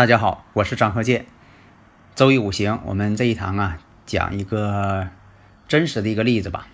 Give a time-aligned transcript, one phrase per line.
[0.00, 1.26] 大家好，我是张鹤剑。
[2.14, 5.08] 周易五行，我们这一堂啊，讲一个
[5.68, 6.68] 真实的一个例子吧。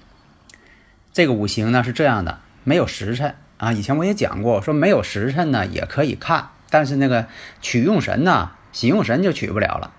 [1.12, 3.72] 这个五行呢是这样的，没有时辰啊。
[3.72, 7.26] 以前我也讲过，说没有时辰呢也可以看，但是那个
[7.60, 9.92] 取用神呢，喜用神就取不了了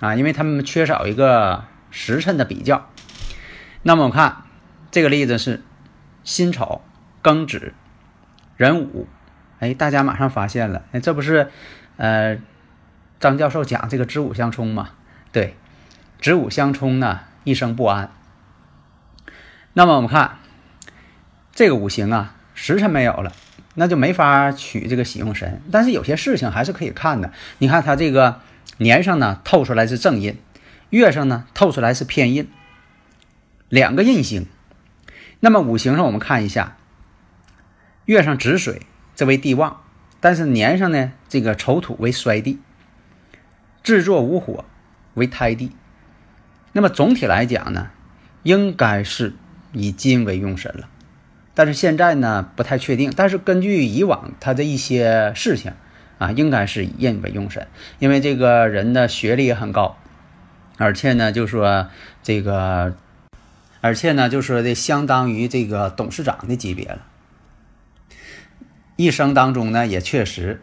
[0.00, 2.88] 啊，因为他们缺少一个时辰的比较。
[3.82, 4.44] 那么我看
[4.90, 5.62] 这个例子是
[6.22, 6.80] 辛丑、
[7.22, 7.74] 庚子、
[8.56, 9.06] 壬午，
[9.58, 11.50] 哎，大家马上发现了，哎，这不是
[11.98, 12.38] 呃。
[13.24, 14.90] 张教授讲这个子午相冲嘛？
[15.32, 15.56] 对，
[16.20, 18.12] 子午相冲呢，一生不安。
[19.72, 20.40] 那么我们看
[21.54, 23.32] 这个五行啊，时辰没有了，
[23.76, 25.62] 那就没法取这个喜用神。
[25.72, 27.32] 但是有些事情还是可以看的。
[27.56, 28.42] 你看它这个
[28.76, 30.36] 年上呢透出来是正印，
[30.90, 32.46] 月上呢透出来是偏印，
[33.70, 34.46] 两个印星。
[35.40, 36.76] 那么五行上我们看一下，
[38.04, 38.82] 月上子水
[39.16, 39.80] 这为地旺，
[40.20, 42.60] 但是年上呢这个丑土为衰地。
[43.84, 44.64] 制作无火
[45.12, 45.70] 为胎地，
[46.72, 47.90] 那么总体来讲呢，
[48.42, 49.34] 应该是
[49.72, 50.88] 以金为用神了。
[51.52, 53.12] 但是现在呢不太确定。
[53.14, 55.74] 但是根据以往他的一些事情
[56.16, 57.68] 啊，应该是以印为用神，
[57.98, 59.98] 因为这个人的学历也很高，
[60.78, 61.88] 而且呢就说
[62.22, 62.96] 这个，
[63.82, 67.02] 而且呢就说的相当于这个董事长的级别了。
[68.96, 70.62] 一生当中呢也确实。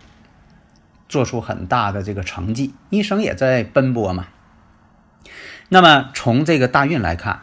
[1.11, 4.27] 做出很大的这个成绩，一生也在奔波嘛。
[5.67, 7.41] 那么从这个大运来看，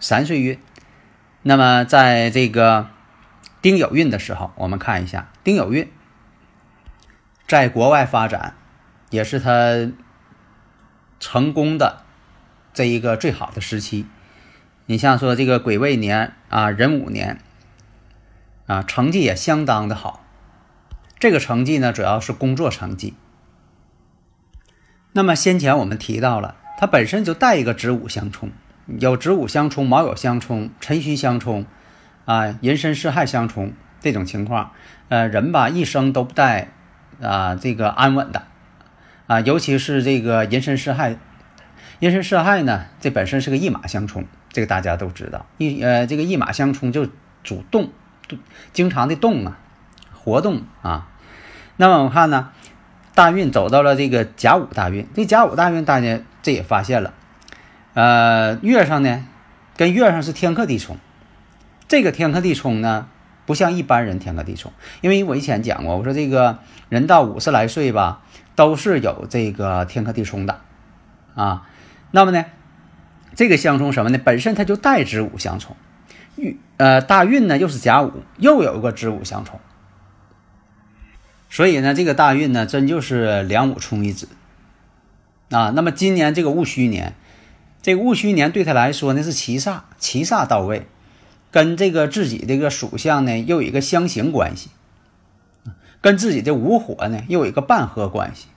[0.00, 0.58] 三岁运，
[1.42, 2.88] 那么在这个
[3.62, 5.88] 丁酉运的时候，我们看一下丁酉运，
[7.46, 8.56] 在国外发展
[9.10, 9.88] 也是他
[11.20, 12.02] 成功的
[12.74, 14.04] 这一个最好的时期。
[14.86, 17.40] 你像说这个癸未年啊，壬午年
[18.66, 20.25] 啊，成绩也相当的好。
[21.18, 23.14] 这个成绩呢，主要是工作成绩。
[25.12, 28.50] 那么先前我们提到了，它本身就带一个子午相冲，
[28.98, 31.64] 有子午相冲、卯酉相冲、辰戌相冲，
[32.26, 34.72] 啊，寅申巳亥相冲这种情况，
[35.08, 36.68] 呃，人吧一生都不带
[37.22, 38.46] 啊这个安稳的，
[39.26, 41.16] 啊，尤其是这个寅申巳亥，
[42.00, 47.08] 寅申巳亥呢，这本身是个一马相冲，这个大家都知道，一呃这个一马相冲就
[47.42, 47.88] 主动，
[48.74, 49.58] 经常的动啊。
[50.26, 51.06] 活动啊，
[51.76, 52.50] 那么我们看呢，
[53.14, 57.14] 大运走到了这个甲午大运，这甲午大运大家这也发现了，
[57.94, 59.24] 呃，月上呢，
[59.76, 60.96] 跟月上是天克地冲，
[61.86, 63.06] 这个天克地冲呢，
[63.46, 66.58] 不像一般人天克地冲，因为我以前讲过，我说这个
[66.88, 68.22] 人到五十来岁吧，
[68.56, 70.60] 都是有这个天克地冲的。
[71.36, 71.68] 啊，
[72.10, 72.46] 那么呢，
[73.36, 74.18] 这个相冲什么呢？
[74.18, 75.76] 本身它就带子午相冲，
[76.34, 79.60] 运呃大运呢又是甲午，又有一个子午相冲。
[81.48, 84.28] 所以呢，这个大运呢，真就是两五冲一子
[85.50, 85.70] 啊。
[85.70, 87.14] 那么今年这个戊戌年，
[87.80, 90.86] 这个戊戌年对他来说呢是七煞，七煞到位，
[91.52, 94.70] 跟这个自己这个属相呢又有一个相刑关系，
[96.00, 98.48] 跟自己的午火呢又有一个半合关系。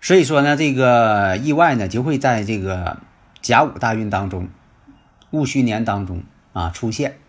[0.00, 2.98] 所以说呢，这个意外呢就会在这个
[3.40, 4.48] 甲午大运当中，
[5.30, 7.19] 戊戌年当中啊出现。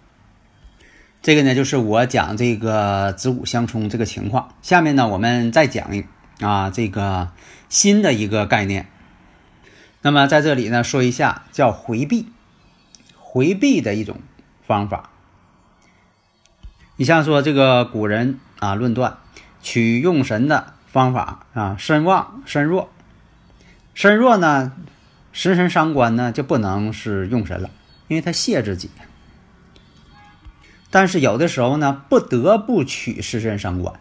[1.21, 4.55] 这个呢，就是我讲这个子午相冲这个情况。
[4.63, 5.87] 下面呢，我们再讲
[6.39, 7.29] 啊这个
[7.69, 8.87] 新的一个概念。
[10.01, 12.25] 那么在这里呢，说一下叫回避，
[13.19, 14.19] 回避的一种
[14.65, 15.11] 方法。
[16.95, 19.17] 你像说这个古人啊论断
[19.61, 22.89] 取用神的方法啊，身旺身弱，
[23.93, 24.71] 身弱呢，
[25.31, 27.69] 食神伤官呢就不能是用神了，
[28.07, 28.89] 因为他泄自己。
[30.91, 33.95] 但是有的时候呢，不得不取食神伤官。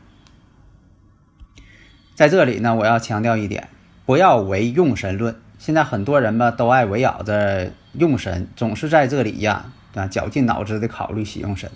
[2.14, 3.69] 在这里呢，我要强调一点，
[4.04, 5.40] 不要唯用神论。
[5.58, 11.70] 现在很多人吧，都爱围绕着用神，总是在这里呀啊绞尽脑汁的考虑喜用神，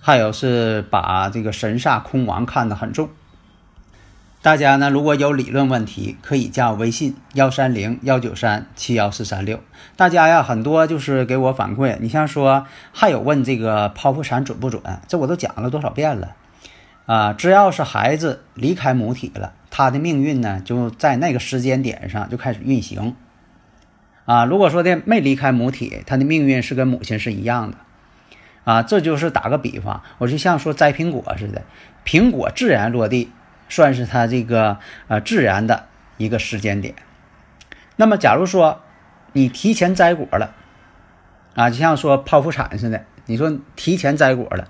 [0.00, 3.08] 还有是把这个神煞空亡看得很重。
[4.42, 9.60] 大家呢，如果有理论问题，可以加我微信幺三零幺九三七幺四三六。
[9.96, 16.36] 大家呀，很多就是给我反馈，你像说还有问这个剖腹产准不准，这我都讲了多少遍了
[17.04, 17.34] 啊！
[17.34, 23.14] 只要是孩子离开母体了，他的命运呢就在那个时间点上就开始运行
[24.24, 24.46] 啊。
[24.46, 27.76] 如果说的没离开母体，他的命运是跟母亲是一样的
[28.64, 28.82] 啊。
[28.82, 31.62] 这就是打个比方，我就像说摘苹果似的，
[32.06, 33.30] 苹果自然落地。
[33.70, 34.76] 算是它这个
[35.08, 35.86] 呃自然的
[36.18, 36.94] 一个时间点。
[37.96, 38.82] 那么，假如说
[39.32, 40.54] 你提前摘果了，
[41.54, 44.68] 啊，就像说剖腹产似的，你说提前摘果了，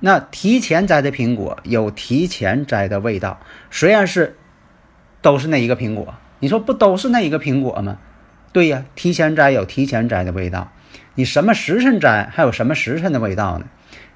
[0.00, 3.38] 那提前摘的苹果有提前摘的味道，
[3.70, 4.36] 虽然是
[5.20, 7.98] 都是那一个苹果，你说不都是那一个苹果吗？
[8.52, 10.72] 对呀，提前摘有提前摘的味道，
[11.16, 13.66] 你什么时辰摘还有什么时辰的味道呢？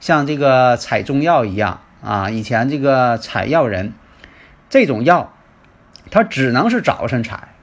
[0.00, 1.80] 像这个采中药一样。
[2.02, 3.92] 啊，以前这个采药人，
[4.70, 5.32] 这种药，
[6.10, 7.54] 他只能是早晨采，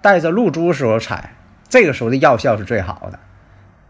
[0.00, 1.34] 带着露珠时候采，
[1.68, 3.18] 这个时候的药效是最好的。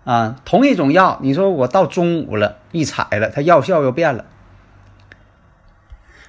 [0.04, 4.24] 啊，同一种药，你说我到中午了，一采了，它药效又变了。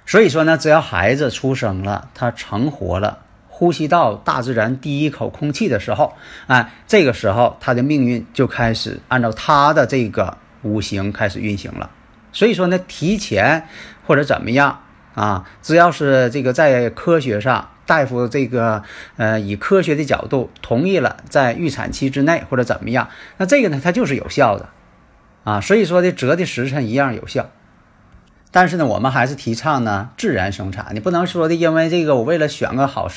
[0.06, 3.20] 所以说呢，只要孩子出生了，他成活了，
[3.50, 6.14] 呼吸到大自然第一口空气的时候，
[6.48, 11.90] 哎，这个时候他的命运就开始按照他的这个五行开始运行了。
[12.38, 13.68] 所以说呢，提前
[14.06, 14.84] 或者怎么样
[15.16, 18.84] 啊，只要是这个在科学上，大夫这个
[19.16, 24.70] 呃以科学的角度同意了，在预产期之内或者怎么样，那这个呢它就是有效的
[25.46, 25.62] 啊。
[25.62, 27.50] 所以说的择的时辰一样有效，
[28.52, 33.10] 但是呢，我们还是提倡呢自然生产，你不能说的因为这个我为了选个好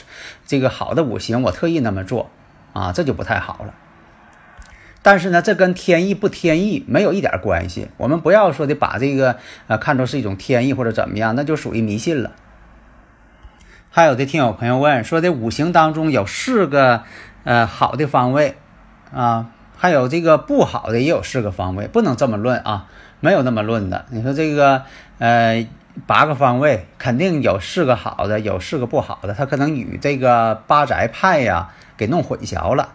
[0.47, 2.31] 这个好的五行，我特意那么做
[2.73, 3.75] 啊，这就不太好了。
[5.03, 7.89] 但是呢，这跟天意不天意没有一点关系。
[7.97, 9.37] 我们不要说的把这个
[9.67, 12.33] 呃看作是一种天意或者怎么样，那就属于迷信了。
[13.89, 17.03] 还有的听友朋友问说的五行当中有四个
[17.45, 18.57] 呃好的方位
[19.13, 22.87] 啊，还有这个不好的也有四个方位，不能这么论啊，
[23.21, 24.05] 没有那么论的。
[24.11, 24.83] 你说这个
[25.19, 25.67] 呃
[26.07, 32.91] 八个方位肯定有四个好的，有四个不好的，他可能与这个八宅派呀给弄混淆了。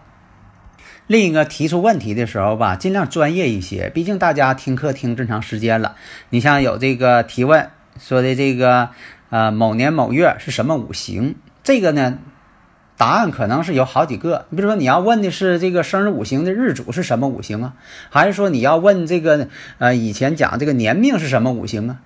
[1.06, 3.90] 另一个提出问题的时候吧，尽量专业一些。
[3.90, 5.94] 毕竟大家听课听这么长时间了，
[6.30, 7.70] 你像有这个提问
[8.00, 8.90] 说的这个，
[9.30, 11.36] 呃，某年某月是什么五行？
[11.62, 12.18] 这个呢，
[12.96, 14.46] 答案可能是有好几个。
[14.50, 17.74] 你比如说，你要问的是这个生日五行的日主是什么五行啊？
[18.10, 19.48] 还是说你要问这个，
[19.78, 22.00] 呃，以前讲这个年命是什么五行啊？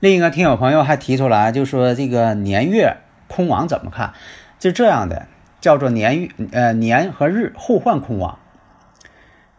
[0.00, 2.96] 另一个听友朋友还提出来，就说这个年月
[3.28, 4.14] 空亡怎么看？
[4.58, 5.26] 是这样的。
[5.64, 8.38] 叫做年月，呃，年和日互换空亡。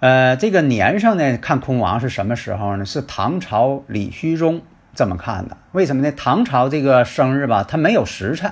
[0.02, 2.86] 呃，这个年上呢，看空亡是什么时候呢？
[2.86, 4.62] 是唐朝李虚中
[4.94, 5.58] 这么看的。
[5.72, 6.12] 为什么呢？
[6.12, 8.52] 唐朝这个生日吧，它没有时辰。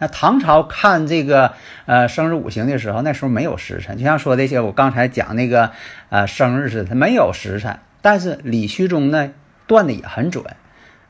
[0.00, 1.52] 那唐朝看这个
[1.86, 3.96] 呃生日五行的时候，那时候没有时辰。
[3.96, 5.70] 就像说这些，我刚才讲那个
[6.08, 7.78] 呃生日似的，它没有时辰。
[8.02, 9.30] 但是李虚中呢
[9.68, 10.44] 断的也很准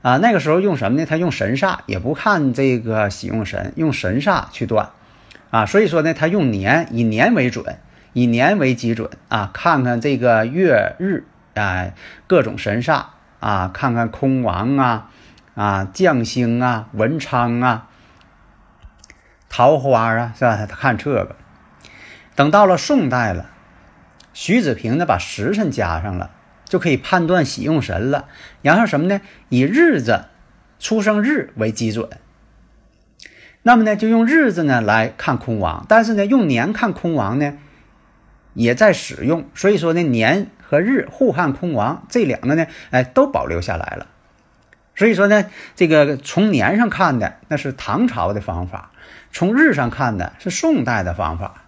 [0.03, 0.19] 啊。
[0.19, 1.07] 那个时候用什么呢？
[1.07, 4.91] 他用神煞，也不看这个喜用神，用神煞去断。
[5.51, 7.79] 啊，所以说呢，他用年，以年为准，
[8.13, 11.25] 以年为基准啊，看看这个月日
[11.55, 11.91] 啊，
[12.27, 13.07] 各种神煞
[13.41, 15.11] 啊，看看空王啊，
[15.55, 17.89] 啊将星啊，文昌啊，
[19.49, 20.67] 桃花啊，是吧？
[20.67, 21.37] 他看这个。
[22.37, 23.51] 等到了宋代了，
[24.33, 26.31] 徐子平呢把时辰加上了，
[26.65, 28.29] 就可以判断喜用神了。
[28.63, 29.21] 然后什么呢？
[29.49, 30.27] 以日子
[30.79, 32.09] 出生日为基准。
[33.63, 37.59] 那么呢，就用日子呢来看空亡，但是呢，用年看空亡呢，
[38.55, 39.45] 也在使用。
[39.55, 44.07] 所以说呢，年和日互看空亡，这两个呢，哎，都保留下来了。
[44.97, 45.45] 所以说呢，
[45.77, 48.93] 这个从年上看的那是唐朝的方法，
[49.31, 51.65] 从日上看的是宋代的方法。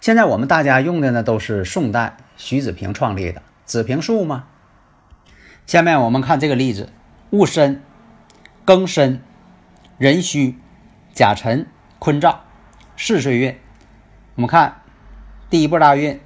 [0.00, 4.44] 现在我们大家用的呢，都是宋代徐子平创立的子平术嘛。
[5.64, 6.90] 下面我们看这个例子：
[7.30, 7.82] 戊申、
[8.66, 9.22] 庚申、
[9.96, 10.58] 壬戌。
[11.14, 11.66] 甲辰、
[11.98, 12.40] 坤兆，
[12.96, 13.56] 四岁运。
[14.34, 14.82] 我们看
[15.48, 16.20] 第一波大运，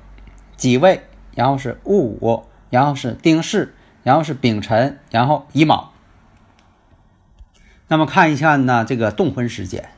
[0.56, 1.02] 己未，
[1.34, 5.92] 然后是戊午，然后是丁巳，然后是丙辰，然后乙卯。
[7.86, 9.90] 那么看一下呢，这个动婚时间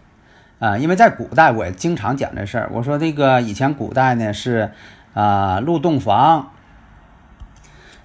[0.58, 2.70] 啊，因为在古代我也经常讲这事儿。
[2.72, 4.72] 我说这个以前古代呢是
[5.14, 6.50] 啊入洞房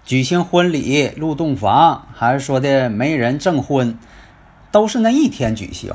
[0.03, 3.97] 举行婚礼，入洞房还是说的媒人证婚，
[4.71, 5.91] 都是那一天举行。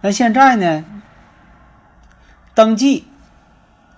[0.00, 0.84] 那现在呢？
[2.54, 3.04] 登记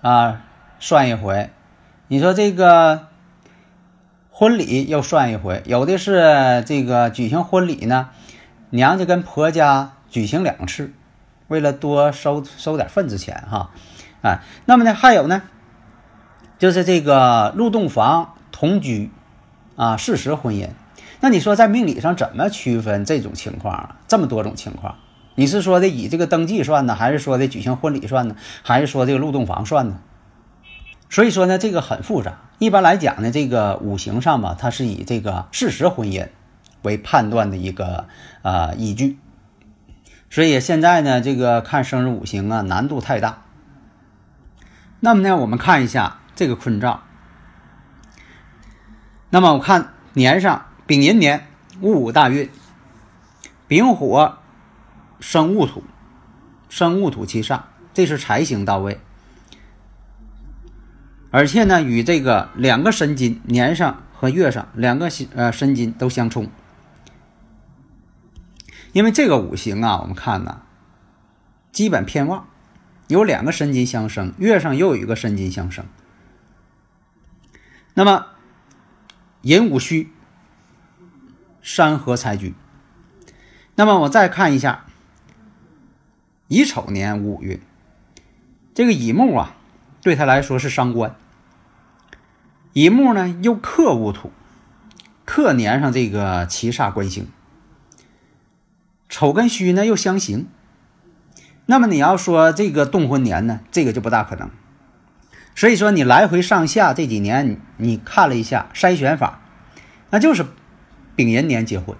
[0.01, 0.41] 啊，
[0.79, 1.51] 算一回。
[2.07, 3.07] 你说这个
[4.31, 8.09] 婚礼又算一回，有的是这个举行婚礼呢，
[8.71, 10.91] 娘家跟婆家举行两次，
[11.47, 13.69] 为了多收收点份子钱哈，
[14.23, 15.43] 啊，那么呢还有呢，
[16.57, 19.11] 就是这个入洞房同居
[19.75, 20.69] 啊，事实婚姻。
[21.19, 23.95] 那你说在命理上怎么区分这种情况？
[24.07, 24.97] 这么多种情况，
[25.35, 29.99] 你是说的以这个登记算呢，还是说的举行婚礼算呢，还是说这个入洞房算呢？
[31.09, 32.39] 所以说呢，这个很复杂。
[32.59, 36.27] 一般来讲呢，这个五行上吧，它是以这个事实婚姻
[36.83, 38.07] 为判断的一个
[38.41, 39.17] 啊依据。
[40.29, 43.41] 所以现在呢，这个看生日五行啊，难度太大。
[44.99, 47.01] 那么呢，我们看一下这个坤兆。
[49.29, 51.47] 那么我看年上丙寅年
[51.81, 52.49] 戊午大运，
[53.67, 54.37] 丙火
[55.21, 55.83] 生戊土，
[56.67, 58.99] 生戊土其上，这是财星到位。
[61.29, 66.49] 而且呢，与这个两个申金年上和月上两个呃申金都相冲，
[68.91, 70.63] 因为这个五行啊，我们看呢，
[71.71, 72.47] 基本偏旺，
[73.07, 75.85] 有两个申金相生，月上又有一个申金相生。
[77.93, 78.25] 那么
[79.43, 80.09] 寅午戌，
[81.61, 82.55] 山河财局。
[83.75, 84.85] 那么我再看一下
[86.51, 87.61] 乙丑年五运，
[88.73, 89.55] 这个乙木啊。
[90.01, 91.15] 对他来说是伤官，
[92.73, 94.33] 乙木呢又克戊土，
[95.23, 97.29] 克年上这个七煞官星，
[99.07, 100.49] 丑跟戌呢又相刑，
[101.67, 104.51] 那么你要说这个动婚年呢，这个就不大可能。
[105.55, 109.39] 所以说你来回上下这几年，你看了一下筛选法，
[110.09, 110.45] 那就是
[111.15, 111.95] 丙寅年结婚。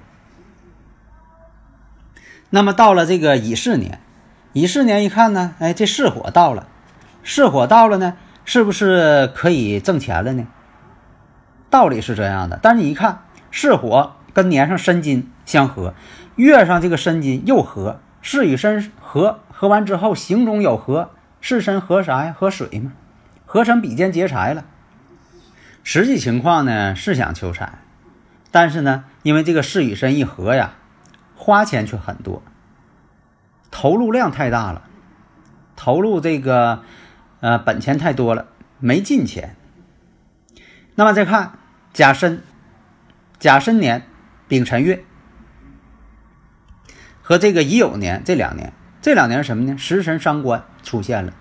[2.50, 4.02] 那么到了这个乙巳年，
[4.54, 6.68] 乙巳年一看呢，哎，这巳火到了。
[7.24, 10.48] 巳火到了呢，是不是可以挣钱了呢？
[11.70, 15.94] 道理是这样的，但是你一看巳火跟年上申金相合，
[16.36, 22.36] 月上这个申金又合，巳与申合，合完之后行中有合，巳申合啥呀？
[22.38, 22.92] 合水嘛，
[23.46, 24.66] 合成比肩劫财了。
[25.84, 27.80] 实际情况呢是想求财，
[28.52, 30.74] 但是呢，因为这个巳与申一合呀，
[31.36, 32.44] 花钱却很多，
[33.72, 34.84] 投入量太大了，
[35.76, 36.84] 投入这个。
[37.44, 38.46] 呃，本钱太多了，
[38.78, 39.56] 没进钱。
[40.94, 41.54] 那么再看
[41.92, 42.44] 甲申，
[43.40, 44.06] 甲申年
[44.48, 45.04] 丙辰月
[47.24, 49.76] 和这个乙酉年这两年，这两年什么呢？
[49.76, 51.34] 食神伤官出现了，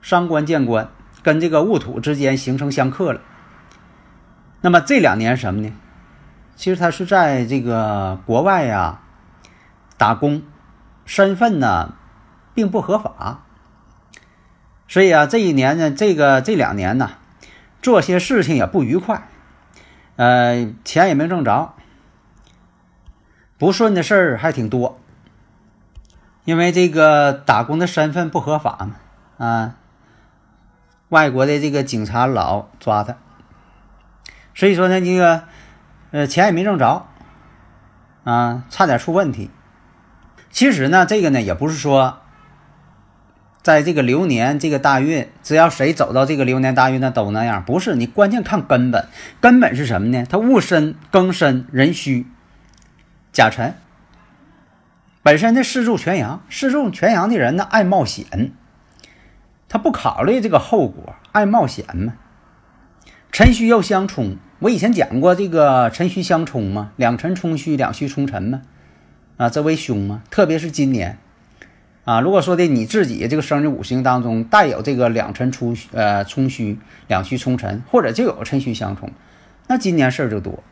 [0.00, 0.88] 伤官见官，
[1.24, 3.20] 跟这个戊土之间形成相克了。
[4.60, 5.72] 那么这两年什么呢？
[6.54, 9.00] 其实他是在这个国外呀
[9.96, 10.44] 打工，
[11.04, 11.94] 身份呢
[12.54, 13.42] 并不合法。
[14.86, 17.12] 所以啊，这一年呢，这个这两年呢，
[17.80, 19.28] 做些事情也不愉快，
[20.16, 21.72] 呃，钱也没挣着，
[23.58, 25.00] 不顺的事儿还挺多。
[26.44, 29.74] 因为这个打工的身份不合法嘛，啊，
[31.08, 33.16] 外国的这个警察老抓他，
[34.54, 35.44] 所以说呢，这个
[36.10, 37.06] 呃，钱也没挣着，
[38.24, 39.50] 啊，差点出问题。
[40.54, 42.20] 其实呢，这个呢，也不是说。
[43.60, 47.64] 在这个流年这个大运，只要谁走到这个流年大运，那都那样。
[47.64, 49.08] 不是你关键看根本，
[49.40, 50.24] 根本是什么呢？
[50.28, 52.26] 他戊申、庚申、壬戌、
[53.32, 53.74] 甲辰，
[55.22, 58.52] 本身的四柱全阳，四柱全阳的人呢爱冒险，
[59.68, 62.12] 他不考虑这个后果，爱冒险嘛。
[63.32, 68.60] 辰戌又相冲，我以前讲过这个辰戌相冲嘛，两辰冲戌，两戌冲辰嘛，
[69.36, 71.18] 啊，这为凶嘛，特别是今年。
[72.04, 79.10] 啊，如果说的你自己这个生日五行当中带有这个两辰冲呃冲虚，两虚冲辰，或者就有辰戌相冲，
[79.68, 80.62] 那今年事儿就多。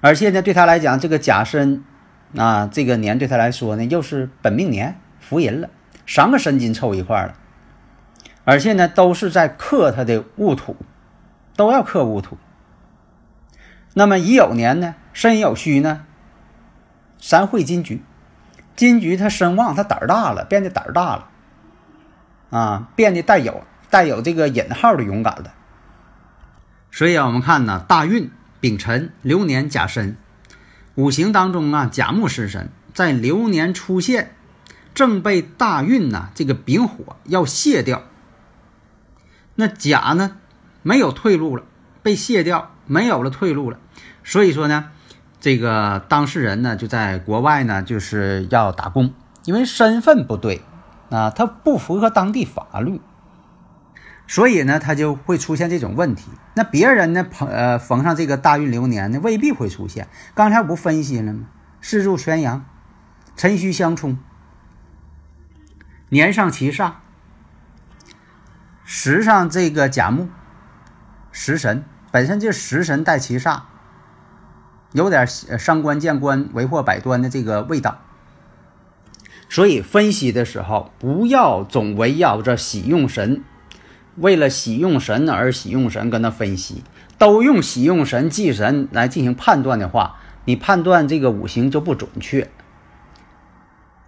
[0.00, 1.82] 而且呢，对他来讲，这个甲申
[2.36, 5.70] 啊，这个年对他来说呢，又是本命年，福银了，
[6.06, 7.34] 三个申金凑一块了，
[8.44, 10.76] 而且呢，都是在克他的戊土，
[11.56, 12.38] 都要克戊土。
[13.94, 16.04] 那么乙酉年呢，申酉戌呢，
[17.18, 18.02] 三会金局。
[18.76, 21.28] 金局他声望，他胆儿大了，变得胆儿大了，
[22.50, 25.54] 啊，变得带有带有这个引号的勇敢了。
[26.90, 28.30] 所以啊，我们看呢，大运
[28.60, 30.18] 丙辰流年甲申，
[30.94, 34.34] 五行当中啊，甲木食神在流年出现，
[34.94, 38.02] 正被大运呐这个丙火要卸掉。
[39.54, 40.36] 那甲呢
[40.82, 41.64] 没有退路了，
[42.02, 43.78] 被卸掉，没有了退路了。
[44.22, 44.90] 所以说呢。
[45.38, 49.12] 这个当事人呢，就在国外呢，就是要打工，
[49.44, 50.62] 因为身份不对
[51.10, 53.00] 啊，他不符合当地法律，
[54.26, 56.30] 所以呢，他就会出现这种问题。
[56.54, 60.08] 那别人呢，碰呃逢上这个大运流年呢，未必会出现。
[60.34, 61.46] 刚才我不分析了吗？
[61.80, 62.64] 四柱全阳，
[63.36, 64.18] 辰戌相冲，
[66.08, 66.92] 年上七煞，
[68.84, 70.28] 时上这个甲木，
[71.30, 73.60] 食神本身就食神带七煞，
[74.92, 77.98] 有点伤官见官为祸百端的这个味道。
[79.48, 83.44] 所以分析的时候，不要总围绕着喜用神，
[84.16, 86.82] 为了喜用神而喜用神跟他分析，
[87.16, 90.16] 都用喜用神忌神来进行判断的话，
[90.46, 92.50] 你判断这个五行就不准确。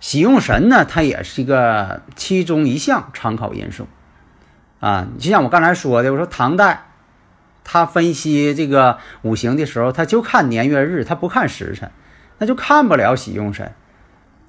[0.01, 3.87] 喜用神呢，它也是一个其中一项参考因素
[4.81, 5.07] 啊。
[5.21, 6.88] 就像我刚才说的，我说唐代
[7.71, 11.91] 他分析这个五行的时候，他就看年月日，他不看时辰，
[12.39, 13.71] 那就看不了喜用神。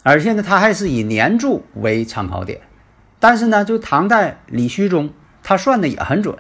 [0.04, 2.62] 而且呢，他还是以年柱为参考点，
[3.20, 5.10] 但是呢，就唐代李虚中，
[5.44, 6.38] 他算的也很准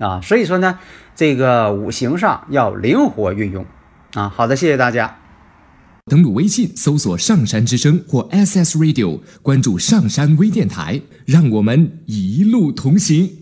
[0.00, 0.20] 啊。
[0.20, 0.80] 所以说呢，
[1.14, 3.64] 这个五行上要灵活运用
[4.14, 4.28] 啊。
[4.28, 5.18] 好的，谢谢大家。
[6.06, 13.41] 登录微信搜索“上山之声”或 “SS Radio”，关注上山微电台，让我们一路同行。